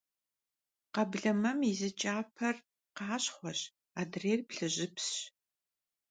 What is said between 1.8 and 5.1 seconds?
ç'aper khaşxhueş, adrêyr— plhıjjıts.